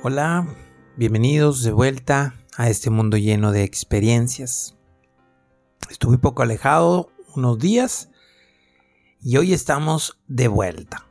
[0.00, 0.46] Hola,
[0.96, 4.78] bienvenidos de vuelta a este mundo lleno de experiencias.
[5.90, 8.08] Estuve poco alejado unos días
[9.20, 11.04] y hoy estamos de vuelta.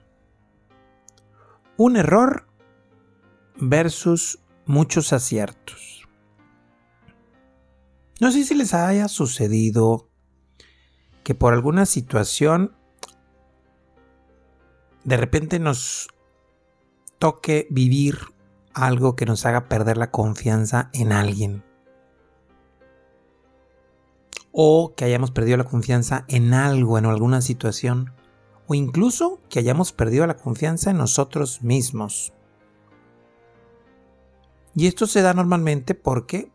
[1.75, 2.47] Un error
[3.57, 6.07] versus muchos aciertos.
[8.21, 10.09] No sé si les haya sucedido
[11.25, 12.73] que por alguna situación
[15.03, 16.07] de repente nos
[17.19, 18.36] toque vivir
[18.77, 21.63] algo que nos haga perder la confianza en alguien.
[24.51, 28.13] O que hayamos perdido la confianza en algo, en alguna situación.
[28.67, 32.33] O incluso que hayamos perdido la confianza en nosotros mismos.
[34.75, 36.51] Y esto se da normalmente porque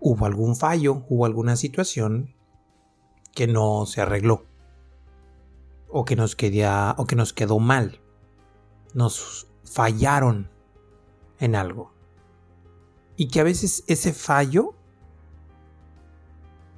[0.00, 2.34] hubo algún fallo, hubo alguna situación
[3.34, 4.46] que no se arregló.
[5.88, 8.00] O que nos, o que nos quedó mal.
[8.94, 10.57] Nos fallaron
[11.38, 11.92] en algo.
[13.16, 14.74] Y que a veces ese fallo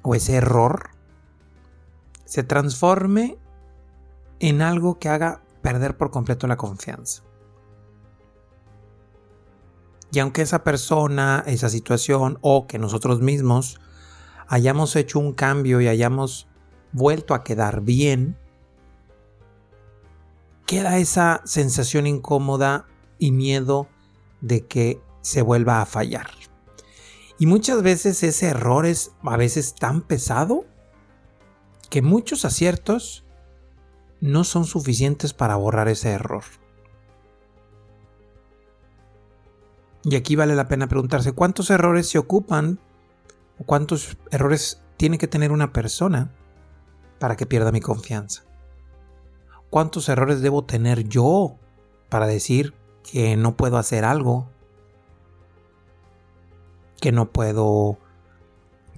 [0.01, 0.91] o ese error
[2.25, 3.37] se transforme
[4.39, 7.23] en algo que haga perder por completo la confianza.
[10.11, 13.79] Y aunque esa persona, esa situación o que nosotros mismos
[14.47, 16.47] hayamos hecho un cambio y hayamos
[16.91, 18.37] vuelto a quedar bien,
[20.65, 22.87] queda esa sensación incómoda
[23.19, 23.87] y miedo
[24.41, 26.29] de que se vuelva a fallar.
[27.39, 30.65] Y muchas veces ese error es a veces tan pesado
[31.89, 33.25] que muchos aciertos
[34.19, 36.43] no son suficientes para borrar ese error.
[40.03, 42.79] Y aquí vale la pena preguntarse cuántos errores se ocupan
[43.59, 46.31] o cuántos errores tiene que tener una persona
[47.19, 48.43] para que pierda mi confianza.
[49.69, 51.57] ¿Cuántos errores debo tener yo
[52.09, 52.73] para decir
[53.09, 54.49] que no puedo hacer algo,
[56.99, 57.97] que no puedo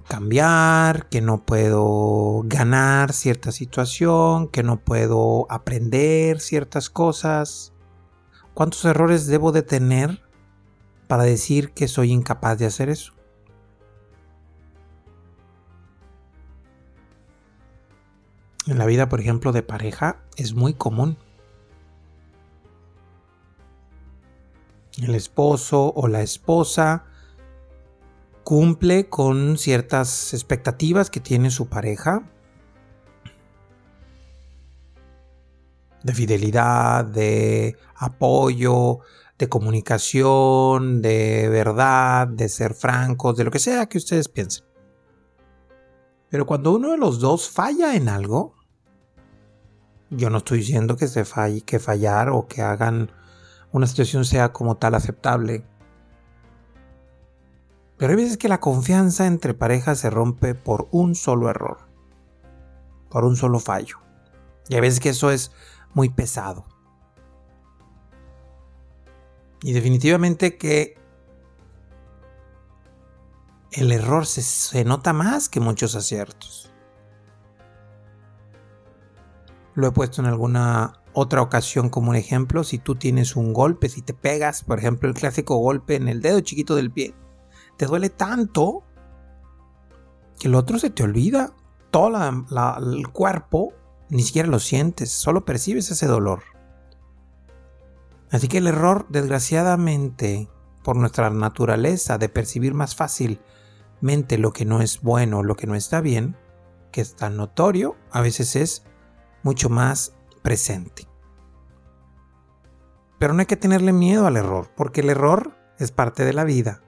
[0.08, 7.72] cambiar, que no puedo ganar cierta situación, que no puedo aprender ciertas cosas.
[8.52, 10.22] ¿Cuántos errores debo de tener
[11.08, 13.14] para decir que soy incapaz de hacer eso?
[18.66, 21.18] En la vida, por ejemplo, de pareja es muy común
[25.02, 27.04] el esposo o la esposa
[28.44, 32.30] cumple con ciertas expectativas que tiene su pareja
[36.02, 39.00] de fidelidad, de apoyo,
[39.38, 44.64] de comunicación, de verdad, de ser francos, de lo que sea que ustedes piensen.
[46.28, 48.54] Pero cuando uno de los dos falla en algo,
[50.10, 53.10] yo no estoy diciendo que se falle, que fallar o que hagan
[53.74, 55.66] una situación sea como tal aceptable.
[57.96, 61.78] Pero hay veces que la confianza entre parejas se rompe por un solo error,
[63.10, 63.98] por un solo fallo.
[64.68, 65.50] Y hay veces que eso es
[65.92, 66.66] muy pesado.
[69.62, 70.96] Y definitivamente que
[73.72, 76.72] el error se, se, nota más que muchos aciertos.
[79.74, 83.88] Lo he puesto en alguna otra ocasión como un ejemplo, si tú tienes un golpe,
[83.88, 87.14] si te pegas, por ejemplo, el clásico golpe en el dedo chiquito del pie,
[87.76, 88.82] te duele tanto
[90.38, 91.54] que el otro se te olvida.
[91.90, 93.72] Todo el cuerpo
[94.08, 96.42] ni siquiera lo sientes, solo percibes ese dolor.
[98.30, 100.48] Así que el error, desgraciadamente,
[100.82, 105.76] por nuestra naturaleza de percibir más fácilmente lo que no es bueno, lo que no
[105.76, 106.36] está bien,
[106.90, 108.84] que es tan notorio, a veces es
[109.44, 110.14] mucho más
[110.44, 111.08] presente.
[113.18, 116.44] Pero no hay que tenerle miedo al error, porque el error es parte de la
[116.44, 116.82] vida.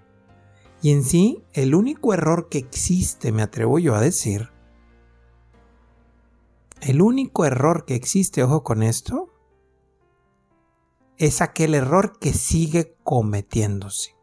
[0.83, 4.51] Y en sí, el único error que existe, me atrevo yo a decir,
[6.83, 9.33] el único error que existe, ojo con esto,
[11.17, 14.15] es aquel error que sigue cometiéndose.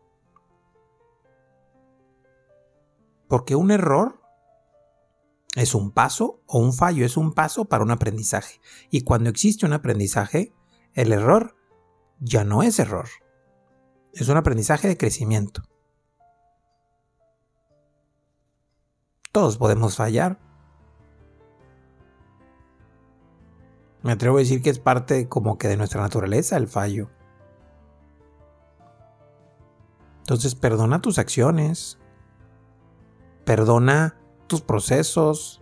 [3.28, 4.23] Porque un error
[5.56, 8.60] es un paso o un fallo, es un paso para un aprendizaje.
[8.90, 10.54] Y cuando existe un aprendizaje,
[10.94, 11.56] el error
[12.20, 13.08] ya no es error.
[14.14, 15.64] Es un aprendizaje de crecimiento.
[19.32, 20.40] Todos podemos fallar.
[24.02, 27.10] Me atrevo a decir que es parte como que de nuestra naturaleza el fallo.
[30.20, 32.00] Entonces perdona tus acciones.
[33.46, 35.62] Perdona tus procesos,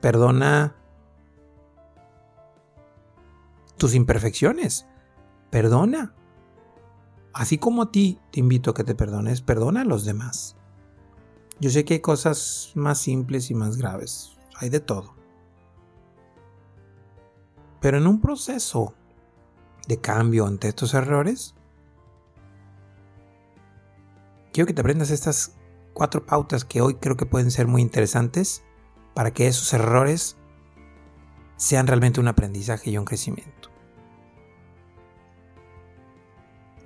[0.00, 0.76] perdona
[3.76, 4.86] tus imperfecciones,
[5.50, 6.14] perdona.
[7.32, 10.56] así como a ti te invito a que te perdones, perdona a los demás.
[11.60, 15.14] Yo sé que hay cosas más simples y más graves, hay de todo.
[17.80, 18.94] Pero en un proceso
[19.88, 21.54] de cambio ante estos errores,
[24.52, 25.56] quiero que te aprendas estas
[26.00, 28.64] cuatro pautas que hoy creo que pueden ser muy interesantes
[29.12, 30.38] para que esos errores
[31.56, 33.68] sean realmente un aprendizaje y un crecimiento.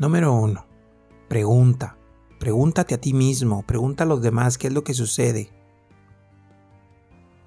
[0.00, 0.66] Número uno,
[1.28, 1.96] pregunta.
[2.40, 5.52] Pregúntate a ti mismo, pregunta a los demás qué es lo que sucede.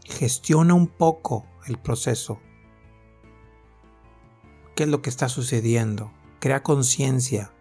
[0.05, 2.39] Gestiona un poco el proceso.
[4.73, 6.13] ¿Qué es lo que está sucediendo?
[6.39, 7.51] Crea conciencia.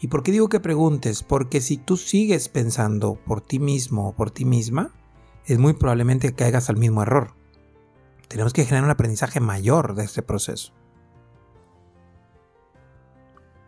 [0.00, 1.22] ¿Y por qué digo que preguntes?
[1.22, 4.92] Porque si tú sigues pensando por ti mismo o por ti misma,
[5.44, 7.34] es muy probablemente que caigas al mismo error.
[8.28, 10.72] Tenemos que generar un aprendizaje mayor de este proceso.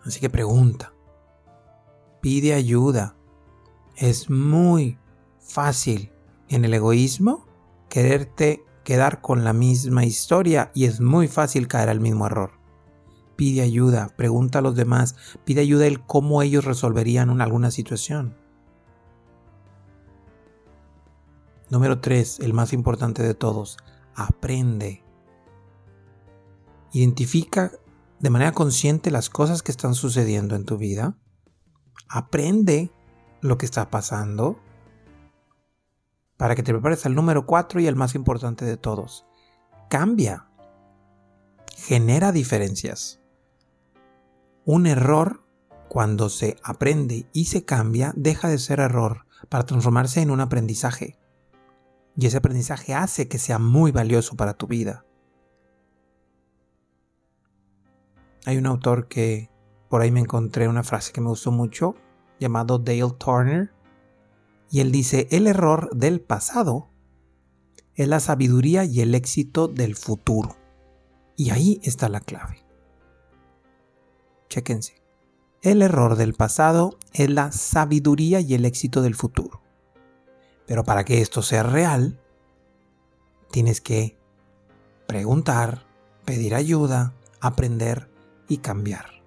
[0.04, 0.92] Así que pregunta.
[2.20, 3.16] Pide ayuda.
[3.96, 4.98] Es muy
[5.40, 6.12] fácil
[6.48, 7.46] en el egoísmo
[7.88, 12.59] quererte quedar con la misma historia y es muy fácil caer al mismo error
[13.40, 15.16] pide ayuda, pregunta a los demás,
[15.46, 18.36] pide ayuda el cómo ellos resolverían alguna situación.
[21.70, 23.78] Número 3, el más importante de todos,
[24.14, 25.02] aprende.
[26.92, 27.72] Identifica
[28.18, 31.16] de manera consciente las cosas que están sucediendo en tu vida.
[32.10, 32.92] Aprende
[33.40, 34.60] lo que está pasando
[36.36, 39.24] para que te prepares al número 4 y el más importante de todos.
[39.88, 40.46] Cambia.
[41.74, 43.19] Genera diferencias.
[44.64, 45.44] Un error,
[45.88, 51.18] cuando se aprende y se cambia, deja de ser error para transformarse en un aprendizaje.
[52.16, 55.04] Y ese aprendizaje hace que sea muy valioso para tu vida.
[58.46, 59.50] Hay un autor que
[59.88, 61.94] por ahí me encontré una frase que me gustó mucho,
[62.38, 63.72] llamado Dale Turner,
[64.70, 66.90] y él dice, el error del pasado
[67.96, 70.56] es la sabiduría y el éxito del futuro.
[71.36, 72.69] Y ahí está la clave.
[74.50, 75.00] Chéquense.
[75.62, 79.62] El error del pasado es la sabiduría y el éxito del futuro.
[80.66, 82.20] Pero para que esto sea real,
[83.50, 84.18] tienes que
[85.06, 85.86] preguntar,
[86.24, 88.10] pedir ayuda, aprender
[88.48, 89.22] y cambiar.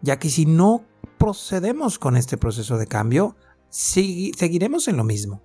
[0.00, 0.84] Ya que si no
[1.18, 3.36] procedemos con este proceso de cambio,
[3.68, 5.42] seguiremos en lo mismo.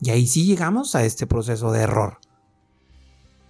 [0.00, 2.18] Y ahí sí llegamos a este proceso de error,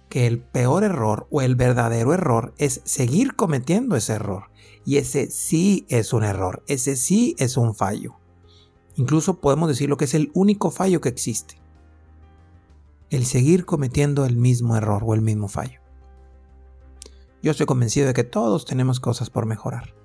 [0.09, 4.49] que el peor error o el verdadero error es seguir cometiendo ese error.
[4.83, 8.15] Y ese sí es un error, ese sí es un fallo.
[8.95, 11.61] Incluso podemos decir lo que es el único fallo que existe.
[13.09, 15.79] El seguir cometiendo el mismo error o el mismo fallo.
[17.41, 19.95] Yo estoy convencido de que todos tenemos cosas por mejorar.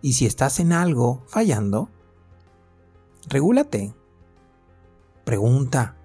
[0.00, 1.90] Y si estás en algo fallando,
[3.28, 3.94] regúlate.
[5.24, 5.96] Pregunta.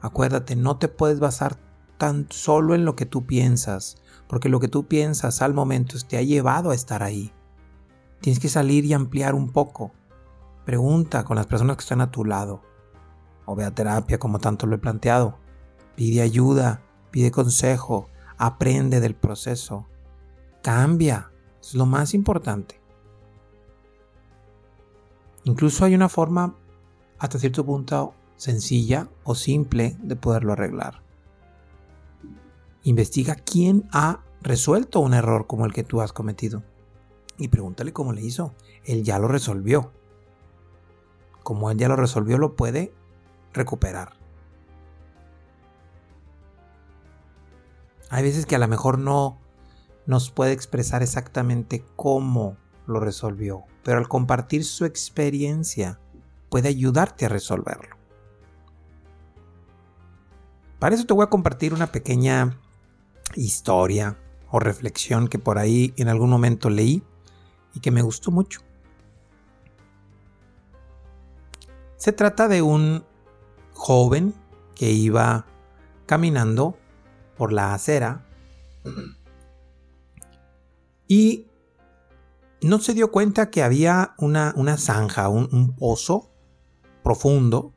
[0.00, 1.65] Acuérdate, no te puedes basar
[1.98, 3.96] tan solo en lo que tú piensas,
[4.28, 7.32] porque lo que tú piensas al momento te ha llevado a estar ahí.
[8.20, 9.92] Tienes que salir y ampliar un poco.
[10.64, 12.62] Pregunta con las personas que están a tu lado.
[13.44, 15.38] O ve a terapia como tanto lo he planteado.
[15.94, 19.86] Pide ayuda, pide consejo, aprende del proceso.
[20.62, 21.30] Cambia,
[21.60, 22.80] es lo más importante.
[25.44, 26.56] Incluso hay una forma
[27.18, 31.05] hasta cierto punto sencilla o simple de poderlo arreglar.
[32.86, 36.62] Investiga quién ha resuelto un error como el que tú has cometido.
[37.36, 38.54] Y pregúntale cómo le hizo.
[38.84, 39.92] Él ya lo resolvió.
[41.42, 42.94] Como él ya lo resolvió, lo puede
[43.52, 44.12] recuperar.
[48.08, 49.40] Hay veces que a lo mejor no
[50.06, 55.98] nos puede expresar exactamente cómo lo resolvió, pero al compartir su experiencia
[56.50, 57.96] puede ayudarte a resolverlo.
[60.78, 62.60] Para eso te voy a compartir una pequeña
[63.36, 64.18] historia
[64.50, 67.02] o reflexión que por ahí en algún momento leí
[67.74, 68.60] y que me gustó mucho.
[71.96, 73.04] Se trata de un
[73.72, 74.34] joven
[74.74, 75.46] que iba
[76.06, 76.76] caminando
[77.36, 78.24] por la acera
[81.08, 81.46] y
[82.60, 86.30] no se dio cuenta que había una, una zanja, un, un pozo
[87.02, 87.74] profundo.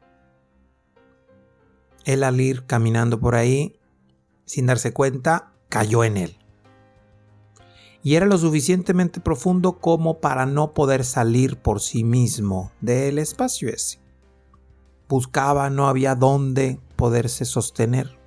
[2.06, 3.79] Él al ir caminando por ahí
[4.50, 6.40] sin darse cuenta, cayó en él.
[8.02, 13.70] Y era lo suficientemente profundo como para no poder salir por sí mismo del espacio
[13.70, 14.02] ese.
[15.08, 18.18] Buscaba, no había dónde poderse sostener.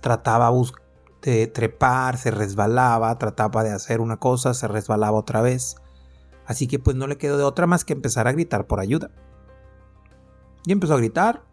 [0.00, 0.50] Trataba
[1.20, 5.76] de trepar, se resbalaba, trataba de hacer una cosa, se resbalaba otra vez.
[6.46, 9.12] Así que pues no le quedó de otra más que empezar a gritar por ayuda.
[10.66, 11.44] Y empezó a gritar,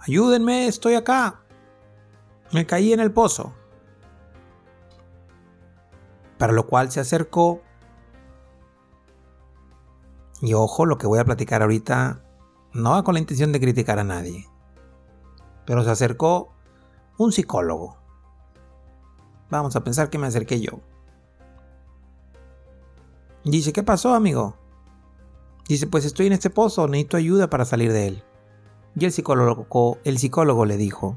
[0.00, 1.41] ayúdenme, estoy acá.
[2.52, 3.54] Me caí en el pozo.
[6.38, 7.62] Para lo cual se acercó.
[10.40, 12.22] Y ojo, lo que voy a platicar ahorita
[12.74, 14.48] no va con la intención de criticar a nadie.
[15.64, 16.52] Pero se acercó
[17.16, 17.96] un psicólogo.
[19.50, 20.80] Vamos a pensar que me acerqué yo.
[23.44, 24.56] Dice, ¿qué pasó, amigo?
[25.68, 28.24] Dice, pues estoy en este pozo, necesito ayuda para salir de él.
[28.94, 31.16] Y el psicólogo, el psicólogo le dijo,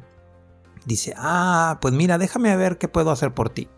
[0.86, 3.70] dice, ah, pues mira, déjame ver qué puedo hacer por ti.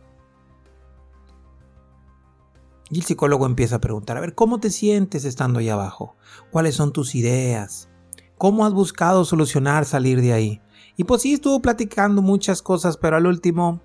[2.89, 6.15] Y el psicólogo empieza a preguntar, a ver, ¿cómo te sientes estando ahí abajo?
[6.51, 7.89] ¿Cuáles son tus ideas?
[8.37, 10.61] ¿Cómo has buscado solucionar salir de ahí?
[10.95, 13.81] Y pues sí, estuvo platicando muchas cosas, pero al último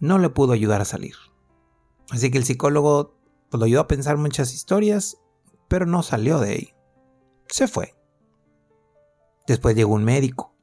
[0.00, 1.14] no le pudo ayudar a salir.
[2.10, 3.18] Así que el psicólogo
[3.50, 5.18] pues, lo ayudó a pensar muchas historias,
[5.68, 6.74] pero no salió de ahí.
[7.48, 7.94] Se fue.
[9.46, 10.55] Después llegó un médico.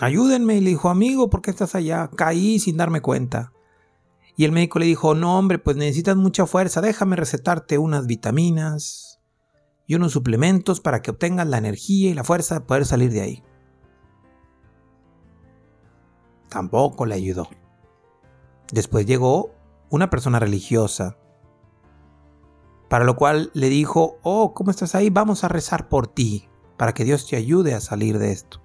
[0.00, 2.08] Ayúdenme, le dijo, amigo, ¿por qué estás allá?
[2.14, 3.52] Caí sin darme cuenta.
[4.36, 9.08] Y el médico le dijo, no hombre, pues necesitas mucha fuerza, déjame recetarte unas vitaminas,
[9.88, 13.22] y unos suplementos para que obtengas la energía y la fuerza de poder salir de
[13.22, 13.42] ahí.
[16.50, 17.48] Tampoco le ayudó.
[18.70, 19.50] Después llegó
[19.88, 21.16] una persona religiosa,
[22.90, 25.08] para lo cual le dijo, oh, ¿cómo estás ahí?
[25.08, 28.60] Vamos a rezar por ti, para que Dios te ayude a salir de esto.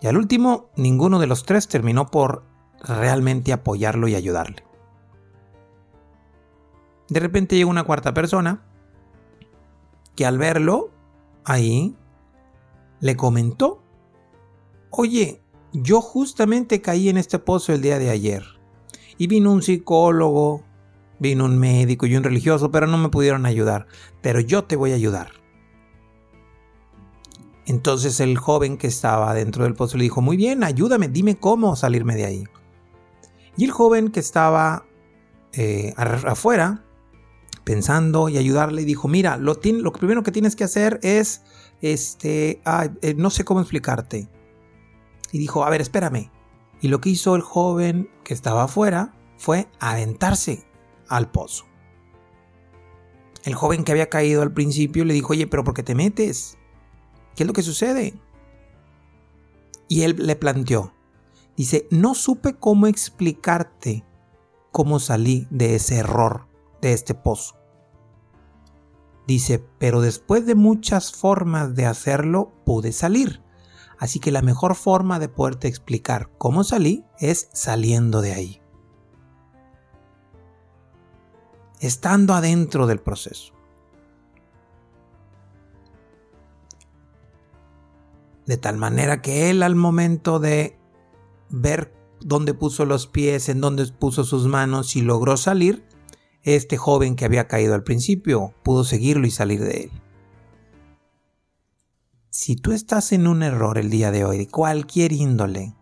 [0.00, 2.44] Y al último, ninguno de los tres terminó por
[2.80, 4.64] realmente apoyarlo y ayudarle.
[7.08, 8.62] De repente llegó una cuarta persona
[10.14, 10.90] que al verlo
[11.44, 11.96] ahí,
[13.00, 13.82] le comentó,
[14.90, 15.40] oye,
[15.72, 18.44] yo justamente caí en este pozo el día de ayer.
[19.16, 20.62] Y vino un psicólogo,
[21.18, 23.86] vino un médico y un religioso, pero no me pudieron ayudar.
[24.20, 25.37] Pero yo te voy a ayudar.
[27.68, 31.76] Entonces el joven que estaba dentro del pozo le dijo, muy bien, ayúdame, dime cómo
[31.76, 32.44] salirme de ahí.
[33.58, 34.86] Y el joven que estaba
[35.52, 36.82] eh, afuera
[37.64, 41.42] pensando y ayudarle dijo, mira, lo, lo primero que tienes que hacer es,
[41.82, 42.62] este,
[43.02, 44.30] eh, no sé cómo explicarte.
[45.30, 46.30] Y dijo, a ver, espérame.
[46.80, 50.64] Y lo que hizo el joven que estaba afuera fue aventarse
[51.06, 51.66] al pozo.
[53.44, 56.57] El joven que había caído al principio le dijo, oye, pero ¿por qué te metes?
[57.38, 58.20] ¿Qué es lo que sucede?
[59.86, 60.92] Y él le planteó,
[61.56, 64.04] dice, no supe cómo explicarte
[64.72, 66.48] cómo salí de ese error,
[66.82, 67.54] de este pozo.
[69.28, 73.40] Dice, pero después de muchas formas de hacerlo, pude salir.
[74.00, 78.62] Así que la mejor forma de poderte explicar cómo salí es saliendo de ahí.
[81.78, 83.57] Estando adentro del proceso.
[88.48, 90.78] De tal manera que él al momento de
[91.50, 95.84] ver dónde puso los pies, en dónde puso sus manos y logró salir,
[96.42, 99.90] este joven que había caído al principio pudo seguirlo y salir de él.
[102.30, 105.74] Si tú estás en un error el día de hoy, de cualquier índole,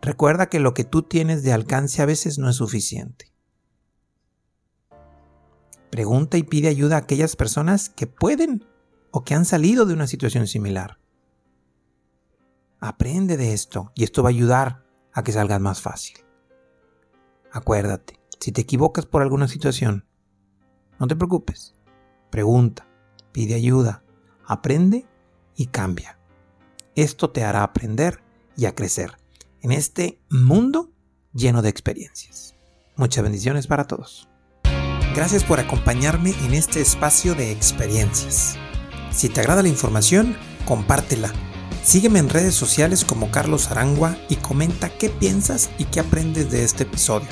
[0.00, 3.32] recuerda que lo que tú tienes de alcance a veces no es suficiente.
[5.88, 8.64] Pregunta y pide ayuda a aquellas personas que pueden
[9.12, 10.98] o que han salido de una situación similar.
[12.84, 16.16] Aprende de esto y esto va a ayudar a que salgas más fácil.
[17.52, 20.04] Acuérdate, si te equivocas por alguna situación,
[20.98, 21.76] no te preocupes.
[22.28, 22.88] Pregunta,
[23.30, 24.02] pide ayuda,
[24.44, 25.06] aprende
[25.54, 26.18] y cambia.
[26.96, 28.20] Esto te hará aprender
[28.56, 29.16] y a crecer
[29.60, 30.90] en este mundo
[31.32, 32.56] lleno de experiencias.
[32.96, 34.28] Muchas bendiciones para todos.
[35.14, 38.56] Gracias por acompañarme en este espacio de experiencias.
[39.12, 40.36] Si te agrada la información,
[40.66, 41.32] compártela.
[41.82, 46.64] Sígueme en redes sociales como Carlos Arangua y comenta qué piensas y qué aprendes de
[46.64, 47.28] este episodio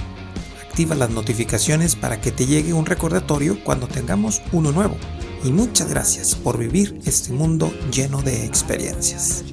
[0.71, 4.97] activa las notificaciones para que te llegue un recordatorio cuando tengamos uno nuevo.
[5.45, 9.45] Y muchas gracias por vivir este mundo lleno de experiencias.